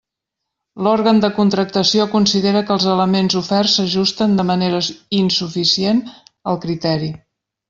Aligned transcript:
L'òrgan 0.85 1.19
de 1.25 1.29
contractació 1.35 2.07
considera 2.13 2.63
que 2.69 2.73
els 2.77 2.87
elements 2.95 3.37
oferts 3.43 3.77
s'ajusten 3.81 4.35
de 4.41 4.47
manera 4.53 4.81
insuficient 5.21 6.03
al 6.55 6.61
criteri. 6.67 7.13